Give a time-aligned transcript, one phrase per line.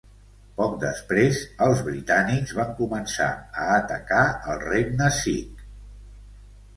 [0.59, 3.27] Poc després, els britànics van començar
[3.65, 5.61] a atacar el Regne sikh.